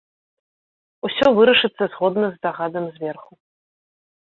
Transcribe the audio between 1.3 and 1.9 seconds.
вырашыцца